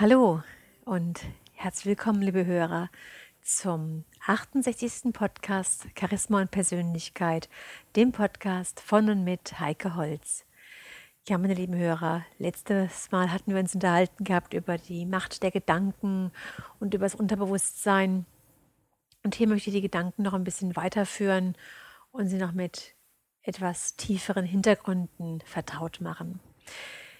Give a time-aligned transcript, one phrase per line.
[0.00, 0.42] Hallo
[0.86, 1.20] und
[1.52, 2.88] herzlich willkommen, liebe Hörer,
[3.42, 5.12] zum 68.
[5.12, 7.50] Podcast Charisma und Persönlichkeit,
[7.96, 10.46] dem Podcast von und mit Heike Holz.
[11.28, 15.50] Ja, meine lieben Hörer, letztes Mal hatten wir uns unterhalten gehabt über die Macht der
[15.50, 16.32] Gedanken
[16.78, 18.24] und über das Unterbewusstsein.
[19.22, 21.56] Und hier möchte ich die Gedanken noch ein bisschen weiterführen
[22.10, 22.94] und sie noch mit
[23.42, 26.40] etwas tieferen Hintergründen vertraut machen.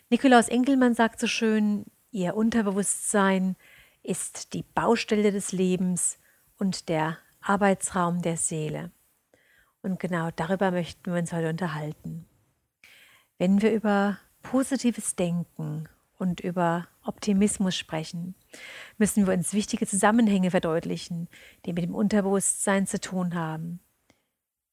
[0.08, 3.54] Nikolaus Enkelmann sagt so schön, Ihr Unterbewusstsein
[4.02, 6.18] ist die Baustelle des Lebens
[6.58, 8.90] und der Arbeitsraum der Seele.
[9.82, 12.26] Und genau darüber möchten wir uns heute unterhalten.
[13.38, 15.88] Wenn wir über positives Denken
[16.18, 18.34] und über Optimismus sprechen,
[18.98, 21.28] müssen wir uns wichtige Zusammenhänge verdeutlichen,
[21.64, 23.78] die mit dem Unterbewusstsein zu tun haben.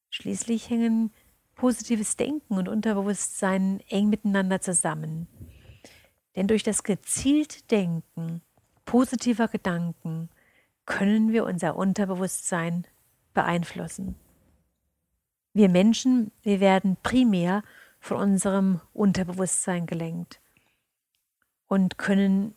[0.10, 1.14] Schließlich hängen
[1.54, 5.28] positives Denken und Unterbewusstsein eng miteinander zusammen.
[6.38, 8.42] Denn durch das gezielt Denken
[8.86, 10.30] positiver Gedanken
[10.86, 12.86] können wir unser Unterbewusstsein
[13.34, 14.16] beeinflussen.
[15.54, 17.64] Wir Menschen, wir werden primär
[18.00, 20.40] von unserem Unterbewusstsein gelenkt
[21.68, 22.54] und können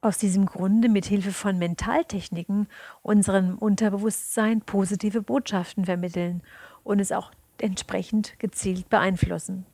[0.00, 2.66] aus diesem Grunde mit Hilfe von Mentaltechniken
[3.02, 6.42] unserem Unterbewusstsein positive Botschaften vermitteln
[6.82, 9.66] und es auch entsprechend gezielt beeinflussen.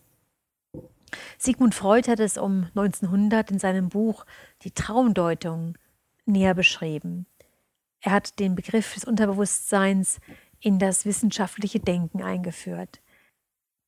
[1.39, 4.25] Sigmund Freud hat es um 1900 in seinem Buch
[4.63, 5.77] Die Traumdeutung
[6.27, 7.27] näher beschrieben.
[8.01, 10.21] Er hat den Begriff des Unterbewusstseins
[10.61, 13.01] in das wissenschaftliche Denken eingeführt.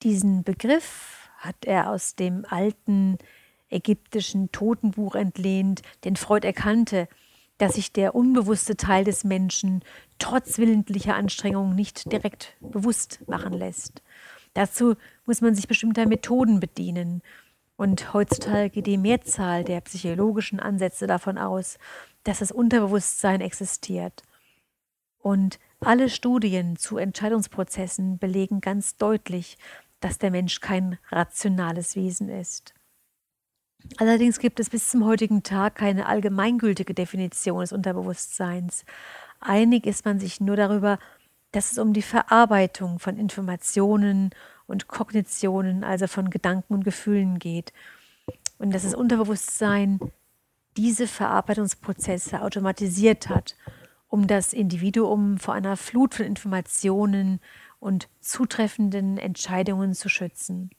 [0.03, 3.19] Diesen Begriff hat er aus dem alten
[3.69, 7.09] ägyptischen Totenbuch entlehnt, denn Freud erkannte,
[7.59, 9.83] dass sich der unbewusste Teil des Menschen
[10.19, 14.03] trotz willentlicher Anstrengungen nicht direkt bewusst machen lässt.
[14.57, 14.95] Dazu
[15.27, 17.21] muss man sich bestimmter Methoden bedienen.
[17.77, 21.77] Und heutzutage geht die Mehrzahl der psychologischen Ansätze davon aus,
[22.25, 24.23] dass das Unterbewusstsein existiert.
[25.19, 29.59] Und alle Studien zu Entscheidungsprozessen belegen ganz deutlich,
[30.01, 32.73] dass der Mensch kein rationales Wesen ist.
[33.99, 38.87] Allerdings gibt es bis zum heutigen Tag keine allgemeingültige Definition des Unterbewusstseins.
[39.39, 40.99] Einig ist man sich nur darüber,
[41.53, 44.31] dass es um die Verarbeitung von Informationen
[44.67, 47.73] und Kognitionen, also von Gedanken und Gefühlen geht.
[48.59, 50.01] Und dass das Unterbewusstsein
[50.77, 53.57] diese Verarbeitungsprozesse automatisiert hat,
[54.09, 57.41] um das Individuum vor einer Flut von Informationen
[57.79, 60.71] und zutreffenden Entscheidungen zu schützen.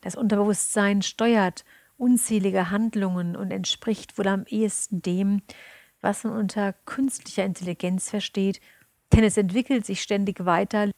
[0.00, 1.64] Das Unterbewusstsein steuert
[1.98, 5.42] unzählige Handlungen und entspricht wohl am ehesten dem,
[6.00, 8.60] was man unter künstlicher Intelligenz versteht
[9.12, 10.90] denn es entwickelt sich ständig weiter,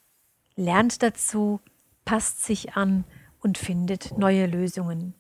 [0.57, 1.61] lernt dazu,
[2.05, 3.05] passt sich an
[3.41, 5.15] und findet neue Lösungen.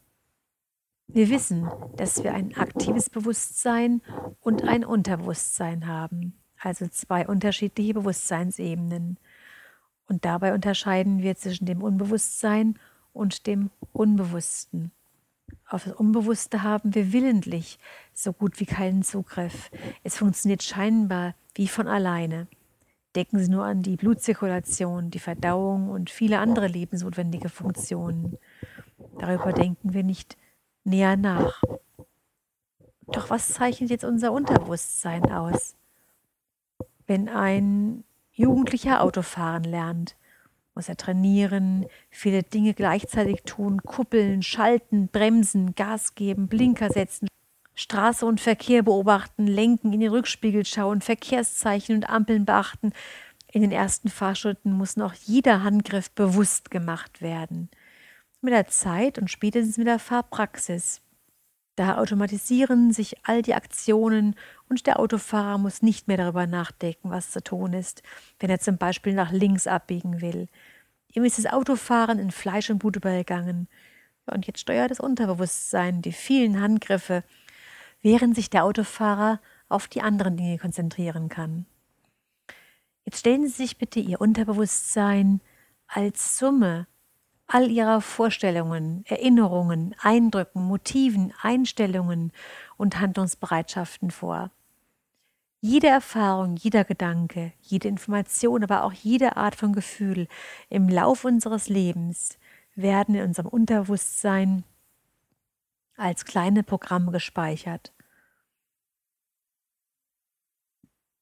[1.06, 4.02] Wir wissen, dass wir ein aktives Bewusstsein
[4.40, 9.18] und ein Unterbewusstsein haben, also zwei unterschiedliche Bewusstseinsebenen.
[10.06, 12.78] Und dabei unterscheiden wir zwischen dem Unbewusstsein
[13.12, 14.92] und dem Unbewussten.
[15.66, 17.78] Auf das Unbewusste haben wir willentlich
[18.12, 19.70] so gut wie keinen Zugriff.
[20.02, 22.48] Es funktioniert scheinbar wie von alleine.
[23.18, 28.38] Denken Sie nur an die Blutzirkulation, die Verdauung und viele andere lebensnotwendige Funktionen.
[29.18, 30.36] Darüber denken wir nicht
[30.84, 31.60] näher nach.
[33.08, 35.74] Doch was zeichnet jetzt unser Unterbewusstsein aus?
[37.08, 40.14] Wenn ein Jugendlicher Autofahren lernt,
[40.76, 47.26] muss er trainieren, viele Dinge gleichzeitig tun, kuppeln, schalten, bremsen, Gas geben, Blinker setzen,
[47.78, 52.92] Straße und Verkehr beobachten, lenken, in den Rückspiegel schauen, Verkehrszeichen und Ampeln beachten.
[53.52, 57.70] In den ersten Fahrstunden muss noch jeder Handgriff bewusst gemacht werden.
[58.40, 61.02] Mit der Zeit und spätestens mit der Fahrpraxis.
[61.76, 64.34] Da automatisieren sich all die Aktionen
[64.68, 68.02] und der Autofahrer muss nicht mehr darüber nachdenken, was zu tun ist,
[68.40, 70.48] wenn er zum Beispiel nach links abbiegen will.
[71.14, 73.68] Ihm ist das Autofahren in Fleisch und Blut übergegangen.
[74.26, 77.22] und jetzt steuert das Unterbewusstsein die vielen Handgriffe,
[78.02, 81.66] während sich der Autofahrer auf die anderen Dinge konzentrieren kann.
[83.04, 85.40] Jetzt stellen Sie sich bitte Ihr Unterbewusstsein
[85.86, 86.86] als Summe
[87.48, 92.32] all Ihrer Vorstellungen, Erinnerungen, Eindrücken, Motiven, Einstellungen
[92.76, 94.50] und Handlungsbereitschaften vor.
[95.60, 100.28] Jede Erfahrung, jeder Gedanke, jede Information, aber auch jede Art von Gefühl
[100.68, 102.38] im Lauf unseres Lebens
[102.76, 104.62] werden in unserem Unterbewusstsein
[105.98, 107.92] als kleine Programme gespeichert.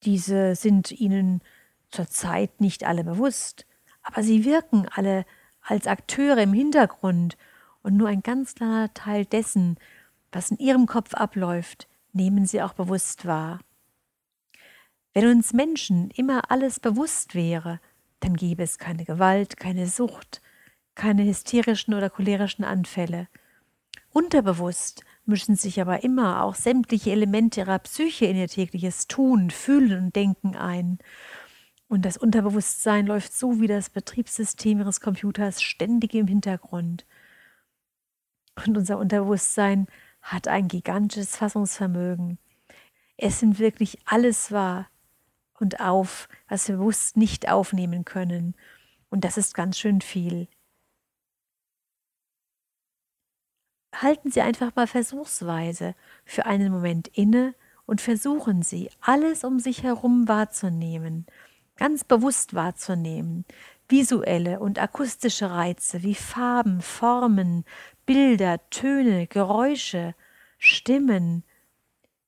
[0.03, 1.41] Diese sind Ihnen
[1.89, 3.65] zurzeit nicht alle bewusst,
[4.03, 5.25] aber sie wirken alle
[5.61, 7.37] als Akteure im Hintergrund
[7.81, 9.77] und nur ein ganz kleiner Teil dessen,
[10.31, 13.59] was in Ihrem Kopf abläuft, nehmen Sie auch bewusst wahr.
[15.13, 17.79] Wenn uns Menschen immer alles bewusst wäre,
[18.19, 20.41] dann gäbe es keine Gewalt, keine Sucht,
[20.95, 23.27] keine hysterischen oder cholerischen Anfälle.
[24.17, 30.05] Unterbewusst mischen sich aber immer auch sämtliche Elemente ihrer Psyche in ihr tägliches Tun, Fühlen
[30.05, 30.97] und Denken ein.
[31.87, 37.05] Und das Unterbewusstsein läuft so wie das Betriebssystem ihres Computers ständig im Hintergrund.
[38.65, 39.85] Und unser Unterbewusstsein
[40.23, 42.39] hat ein gigantisches Fassungsvermögen.
[43.17, 44.87] Es sind wirklich alles wahr
[45.59, 48.55] und auf, was wir bewusst nicht aufnehmen können.
[49.11, 50.47] Und das ist ganz schön viel.
[53.93, 55.95] Halten Sie einfach mal versuchsweise
[56.25, 57.55] für einen Moment inne
[57.85, 61.25] und versuchen Sie, alles um sich herum wahrzunehmen,
[61.77, 63.45] ganz bewusst wahrzunehmen,
[63.89, 67.63] visuelle und akustische Reize wie Farben, Formen,
[68.05, 70.13] Bilder, Töne, Geräusche,
[70.57, 71.43] Stimmen,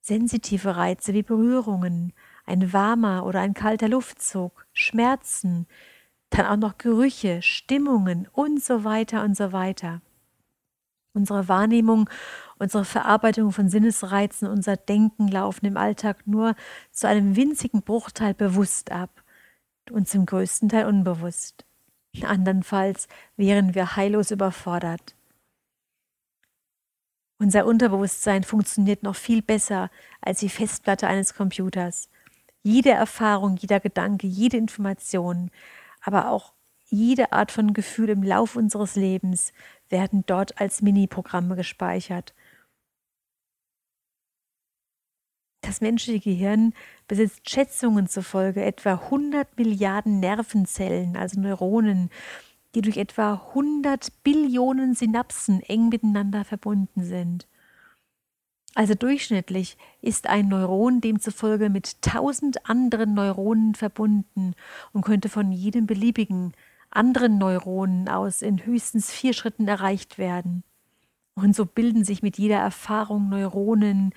[0.02, 2.14] sensitive Reize wie Berührungen,
[2.46, 5.68] ein warmer oder ein kalter Luftzug, Schmerzen,
[6.30, 10.02] dann auch noch Gerüche, Stimmungen und so weiter und so weiter.
[11.14, 12.10] Unsere Wahrnehmung,
[12.60, 16.56] unsere Verarbeitung von Sinnesreizen, unser Denken laufen im Alltag nur
[16.92, 19.24] zu einem winzigen Bruchteil bewusst ab
[19.92, 21.66] und zum größten Teil unbewusst.
[22.24, 23.08] Andernfalls
[23.38, 25.16] wären wir heillos überfordert.
[27.40, 29.90] Unser Unterbewusstsein funktioniert noch viel besser
[30.22, 32.10] als die Festplatte eines Computers.
[32.64, 35.50] Jede Erfahrung, jeder Gedanke, jede Information,
[36.02, 36.54] aber auch
[36.90, 39.54] jede Art von Gefühl im Lauf unseres Lebens
[39.90, 42.34] werden dort als Mini-Programme gespeichert.
[45.62, 46.74] Das menschliche Gehirn
[47.08, 52.10] besitzt Schätzungen zufolge etwa 100 Milliarden Nervenzellen, also Neuronen,
[52.76, 57.48] die durch etwa 100 Billionen Synapsen eng miteinander verbunden sind.
[58.76, 64.54] Also durchschnittlich ist ein Neuron demzufolge mit 1000 anderen Neuronen verbunden
[64.94, 66.54] und könnte von jedem beliebigen
[66.92, 70.64] anderen Neuronen aus in höchstens vier Schritten erreicht werden.
[71.36, 74.14] Und so bilden sich mit jeder Erfahrung Neuronen,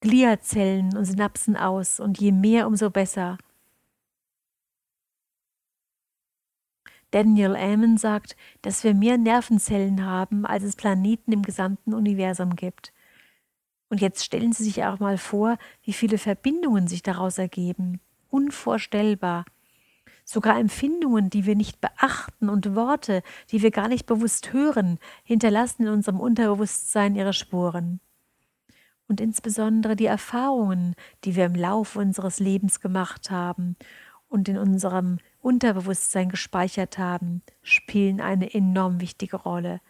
[0.00, 3.38] Gliazellen und Synapsen aus, und je mehr, umso besser.
[7.10, 12.92] Daniel Ammon sagt, dass wir mehr Nervenzellen haben, als es Planeten im gesamten Universum gibt.
[13.88, 18.00] Und jetzt stellen Sie sich auch mal vor, wie viele Verbindungen sich daraus ergeben.
[18.30, 19.44] Unvorstellbar
[20.24, 25.84] sogar Empfindungen, die wir nicht beachten und Worte, die wir gar nicht bewusst hören, hinterlassen
[25.84, 28.00] in unserem Unterbewusstsein ihre Spuren.
[29.06, 30.94] Und insbesondere die Erfahrungen,
[31.24, 33.76] die wir im Lauf unseres Lebens gemacht haben
[34.28, 39.80] und in unserem Unterbewusstsein gespeichert haben, spielen eine enorm wichtige Rolle.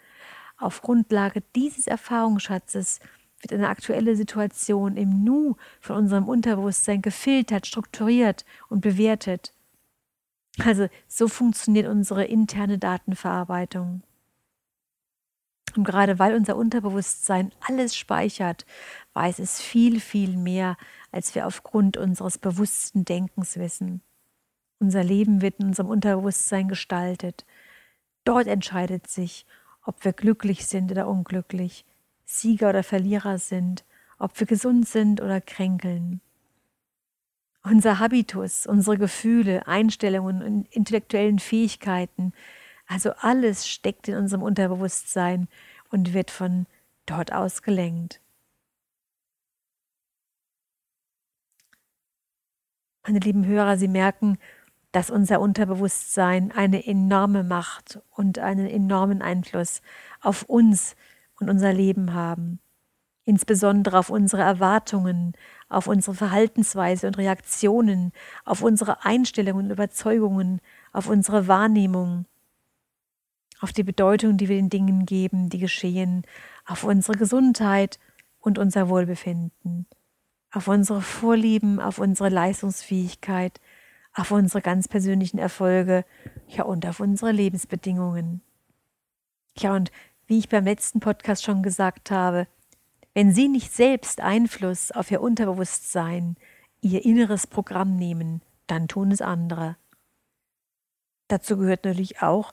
[0.57, 2.99] Auf Grundlage dieses Erfahrungsschatzes
[3.41, 9.53] wird eine aktuelle Situation im Nu von unserem Unterbewusstsein gefiltert, strukturiert und bewertet.
[10.59, 14.03] Also so funktioniert unsere interne Datenverarbeitung.
[15.77, 18.65] Und gerade weil unser Unterbewusstsein alles speichert,
[19.15, 20.77] weiß es viel, viel mehr,
[21.11, 24.01] als wir aufgrund unseres bewussten Denkens wissen.
[24.79, 27.45] Unser Leben wird in unserem Unterbewusstsein gestaltet.
[28.25, 29.47] Dort entscheidet sich,
[29.83, 31.85] ob wir glücklich sind oder unglücklich,
[32.25, 33.85] Sieger oder Verlierer sind,
[34.19, 36.21] ob wir gesund sind oder kränkeln.
[37.67, 42.35] Unser Habitus, unsere Gefühle, Einstellungen und intellektuellen Fähigkeiten,
[42.87, 45.49] also alles steckt in unserem Unterbewusstsein
[45.91, 46.67] und wird von
[47.07, 48.21] dort aus gelenkt.
[53.07, 54.37] Meine lieben Hörer, Sie merken,
[54.93, 59.81] dass unser Unterbewusstsein eine enorme Macht und einen enormen Einfluss
[60.21, 60.97] auf uns
[61.41, 62.61] und unser Leben haben
[63.25, 65.33] insbesondere auf unsere Erwartungen,
[65.75, 68.13] auf unsere Verhaltensweise und Reaktionen,
[68.45, 70.61] auf unsere Einstellungen und Überzeugungen,
[70.93, 72.27] auf unsere Wahrnehmung,
[73.61, 76.23] auf die Bedeutung, die wir den Dingen geben, die geschehen,
[76.67, 77.99] auf unsere Gesundheit
[78.41, 79.87] und unser Wohlbefinden,
[80.53, 83.61] auf unsere Vorlieben, auf unsere Leistungsfähigkeit,
[84.15, 86.05] auf unsere ganz persönlichen Erfolge,
[86.49, 88.43] ja und auf unsere Lebensbedingungen.
[89.59, 89.91] Ja, und
[90.27, 92.47] wie ich beim letzten Podcast schon gesagt habe,
[93.15, 96.37] wenn Sie nicht selbst Einfluss auf Ihr Unterbewusstsein,
[96.81, 99.77] Ihr inneres Programm nehmen, dann tun es andere.
[101.29, 102.53] Dazu gehört natürlich auch,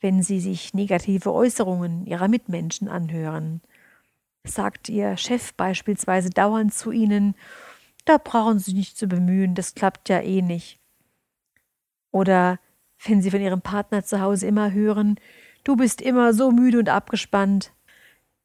[0.00, 3.60] wenn Sie sich negative Äußerungen Ihrer Mitmenschen anhören.
[4.44, 7.34] Sagt Ihr Chef beispielsweise dauernd zu Ihnen,
[8.04, 10.80] da brauchen Sie sich nicht zu bemühen, das klappt ja eh nicht.
[12.10, 12.58] Oder
[13.04, 15.20] wenn Sie von Ihrem Partner zu Hause immer hören,
[15.64, 17.72] du bist immer so müde und abgespannt,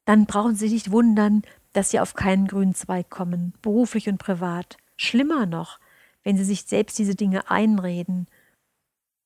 [0.05, 1.41] dann brauchen Sie sich nicht wundern,
[1.73, 4.77] dass Sie auf keinen grünen Zweig kommen, beruflich und privat.
[4.95, 5.79] Schlimmer noch,
[6.23, 8.27] wenn Sie sich selbst diese Dinge einreden,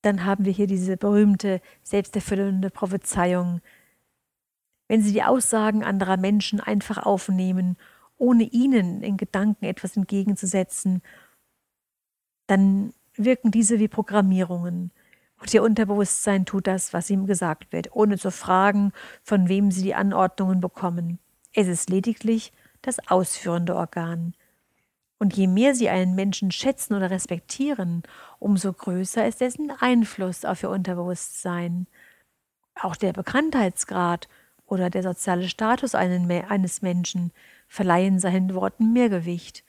[0.02, 3.60] dann haben wir hier diese berühmte, selbsterfüllende Prophezeiung.
[4.88, 7.76] Wenn Sie die Aussagen anderer Menschen einfach aufnehmen,
[8.16, 11.02] ohne ihnen in Gedanken etwas entgegenzusetzen,
[12.46, 14.90] dann wirken diese wie Programmierungen.
[15.40, 18.92] Und ihr Unterbewusstsein tut das, was ihm gesagt wird, ohne zu fragen,
[19.22, 21.18] von wem sie die Anordnungen bekommen.
[21.54, 24.34] Es ist lediglich das ausführende Organ.
[25.18, 28.02] Und je mehr sie einen Menschen schätzen oder respektieren,
[28.38, 31.86] umso größer ist dessen Einfluss auf ihr Unterbewusstsein.
[32.74, 34.28] Auch der Bekanntheitsgrad
[34.66, 37.32] oder der soziale Status eines Menschen
[37.66, 39.64] verleihen seinen Worten mehr Gewicht.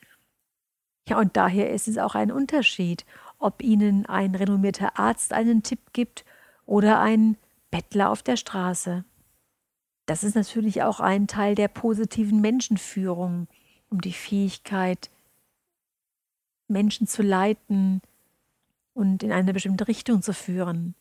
[1.07, 3.05] Ja, und daher ist es auch ein Unterschied,
[3.41, 6.23] ob Ihnen ein renommierter Arzt einen Tipp gibt
[6.65, 7.37] oder ein
[7.71, 9.03] Bettler auf der Straße.
[10.05, 13.47] Das ist natürlich auch ein Teil der positiven Menschenführung,
[13.89, 15.09] um die Fähigkeit,
[16.67, 18.01] Menschen zu leiten
[18.93, 20.95] und in eine bestimmte Richtung zu führen.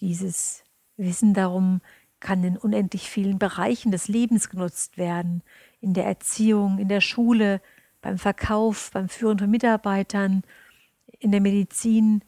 [0.00, 0.64] Dieses
[0.96, 1.80] Wissen darum
[2.20, 5.42] kann in unendlich vielen Bereichen des Lebens genutzt werden,
[5.80, 7.60] in der Erziehung, in der Schule,
[8.04, 10.42] beim Verkauf, beim Führen von Mitarbeitern,
[11.18, 12.22] in der Medizin.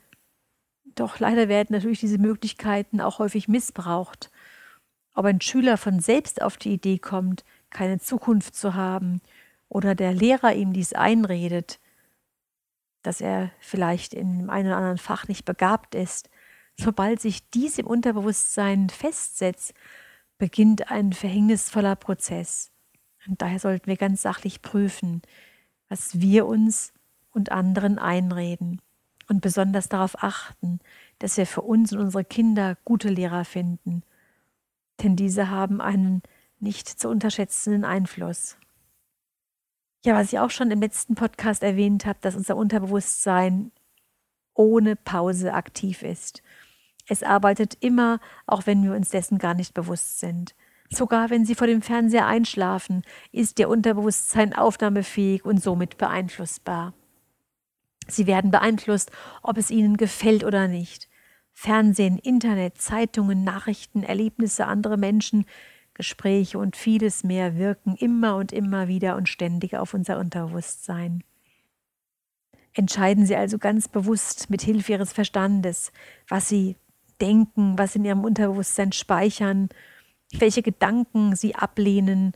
[0.95, 4.31] Doch leider werden natürlich diese Möglichkeiten auch häufig missbraucht.
[5.13, 9.21] Ob ein Schüler von selbst auf die Idee kommt, keine Zukunft zu haben,
[9.69, 11.79] oder der Lehrer ihm dies einredet,
[13.03, 16.31] dass er vielleicht in einem oder anderen Fach nicht begabt ist,
[16.79, 19.75] sobald sich dies im Unterbewusstsein festsetzt,
[20.39, 22.71] beginnt ein verhängnisvoller Prozess.
[23.27, 25.21] Und daher sollten wir ganz sachlich prüfen,
[25.89, 26.93] was wir uns
[27.33, 28.81] und anderen einreden
[29.29, 30.81] und besonders darauf achten,
[31.19, 34.03] dass wir für uns und unsere Kinder gute Lehrer finden,
[35.03, 36.23] denn diese haben einen
[36.59, 38.57] nicht zu unterschätzenden Einfluss.
[40.05, 43.73] Ja, was ich auch schon im letzten Podcast erwähnt habe, dass unser Unterbewusstsein
[44.55, 46.43] ohne Pause aktiv ist.
[47.09, 50.55] Es arbeitet immer, auch wenn wir uns dessen gar nicht bewusst sind.
[50.91, 53.03] Sogar wenn Sie vor dem Fernseher einschlafen,
[53.33, 56.95] ist Ihr Unterbewusstsein aufnahmefähig und somit beeinflussbar.
[58.09, 59.11] Sie werden beeinflusst,
[59.43, 61.09] ob es Ihnen gefällt oder nicht.
[61.53, 65.47] Fernsehen, Internet, Zeitungen, Nachrichten, Erlebnisse anderer Menschen,
[65.95, 71.25] Gespräche und vieles mehr wirken immer und immer wieder und ständig auf unser Unterbewusstsein.
[72.75, 75.93] Entscheiden Sie also ganz bewusst mit Hilfe Ihres Verstandes,
[76.29, 76.77] was Sie
[77.23, 79.71] denken, was in Ihrem Unterbewusstsein speichern
[80.33, 82.33] welche Gedanken sie ablehnen,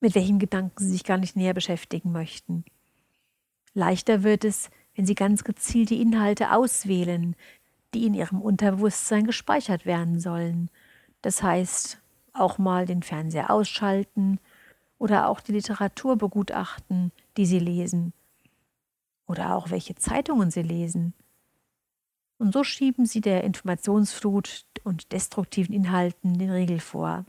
[0.00, 2.64] mit welchen Gedanken sie sich gar nicht näher beschäftigen möchten.
[3.74, 7.36] Leichter wird es, wenn sie ganz gezielt die Inhalte auswählen,
[7.94, 10.70] die in ihrem Unterbewusstsein gespeichert werden sollen.
[11.22, 11.98] Das heißt,
[12.32, 14.38] auch mal den Fernseher ausschalten
[14.98, 18.12] oder auch die Literatur begutachten, die sie lesen
[19.26, 21.14] oder auch welche Zeitungen sie lesen.
[22.38, 27.24] Und so schieben sie der Informationsflut und destruktiven Inhalten den Riegel vor.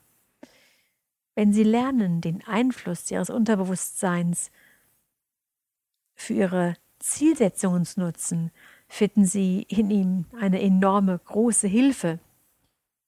[1.36, 4.52] Wenn sie lernen, den Einfluss ihres Unterbewusstseins
[6.16, 8.52] für ihre Zielsetzungen zu nutzen,
[8.88, 12.20] finden sie in ihm eine enorme große Hilfe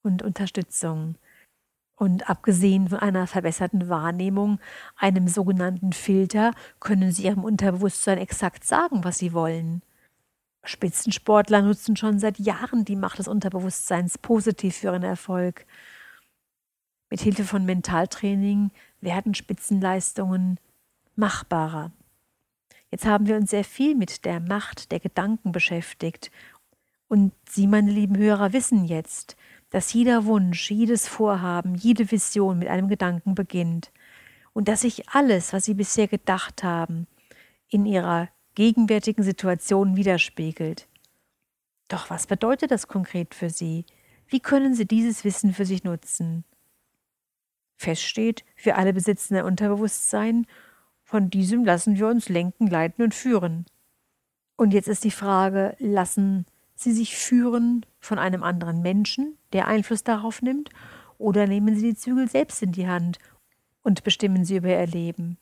[0.02, 1.16] und Unterstützung.
[1.96, 4.60] Und abgesehen von einer verbesserten Wahrnehmung,
[4.98, 9.82] einem sogenannten Filter, können sie ihrem Unterbewusstsein exakt sagen, was sie wollen.
[10.70, 15.66] Spitzensportler nutzen schon seit Jahren die Macht des Unterbewusstseins positiv für ihren Erfolg.
[17.10, 20.60] Mit Hilfe von Mentaltraining werden Spitzenleistungen
[21.16, 21.92] machbarer.
[22.92, 26.32] Jetzt haben wir uns sehr viel mit der Macht der Gedanken beschäftigt.
[27.08, 29.36] Und Sie, meine lieben Hörer, wissen jetzt,
[29.70, 33.92] dass jeder Wunsch, jedes Vorhaben, jede Vision mit einem Gedanken beginnt.
[34.54, 37.08] Und dass sich alles, was Sie bisher gedacht haben,
[37.68, 40.88] in Ihrer gegenwärtigen Situation widerspiegelt.
[41.88, 43.86] Doch was bedeutet das konkret für Sie?
[44.28, 46.44] Wie können Sie dieses Wissen für sich nutzen?
[47.78, 50.48] Feststeht, für alle besitzen ein Unterbewusstsein,
[51.04, 53.66] von diesem lassen wir uns lenken, leiten und führen.
[54.56, 56.46] Und jetzt ist die Frage, lassen
[56.76, 60.70] Sie sich führen von einem anderen Menschen, der Einfluss darauf nimmt,
[61.18, 63.20] oder nehmen Sie die Zügel selbst in die Hand
[63.84, 65.38] und bestimmen Sie über Ihr Leben?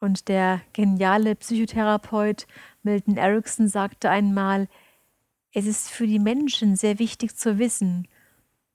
[0.00, 2.46] Und der geniale Psychotherapeut
[2.82, 4.68] Milton Erickson sagte einmal,
[5.52, 8.06] es ist für die Menschen sehr wichtig zu wissen,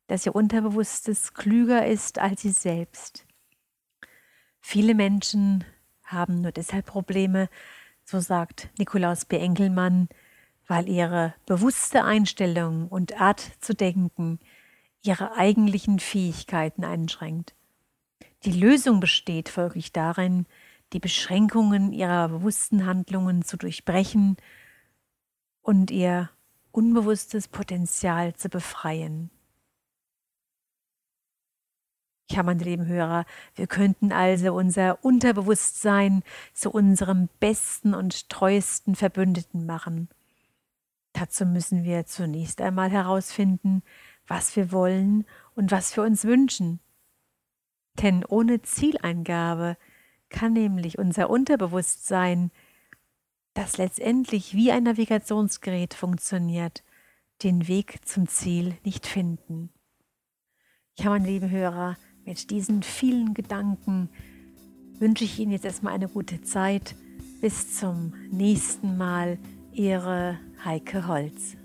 [0.07, 3.25] dass ihr Unterbewusstes klüger ist als sie selbst.
[4.59, 5.63] Viele Menschen
[6.03, 7.49] haben nur deshalb Probleme,
[8.03, 9.37] so sagt Nikolaus B.
[9.37, 10.09] Enkelmann,
[10.67, 14.39] weil ihre bewusste Einstellung und Art zu denken
[15.03, 17.53] ihre eigentlichen Fähigkeiten einschränkt.
[18.45, 20.45] Die Lösung besteht folglich darin,
[20.93, 24.37] die Beschränkungen ihrer bewussten Handlungen zu durchbrechen
[25.61, 26.29] und ihr
[26.71, 29.29] unbewusstes Potenzial zu befreien.
[32.29, 36.23] Ja, meine lieben Hörer, wir könnten also unser Unterbewusstsein
[36.53, 40.09] zu unserem besten und treuesten Verbündeten machen.
[41.11, 43.83] Dazu müssen wir zunächst einmal herausfinden,
[44.25, 46.79] was wir wollen und was wir uns wünschen.
[48.01, 49.77] Denn ohne Zieleingabe
[50.33, 52.51] kann nämlich unser Unterbewusstsein,
[53.53, 56.83] das letztendlich wie ein Navigationsgerät funktioniert,
[57.43, 59.69] den Weg zum Ziel nicht finden.
[60.97, 64.09] Ja, meine lieben Hörer, mit diesen vielen Gedanken
[64.99, 66.95] wünsche ich Ihnen jetzt erstmal eine gute Zeit.
[67.41, 69.37] Bis zum nächsten Mal,
[69.73, 71.57] Ihre Heike Holz.